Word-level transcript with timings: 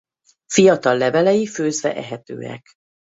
Fiatal 0.45 0.97
levelei 0.97 1.45
főzve 1.45 1.95
ehetőek. 1.95 2.65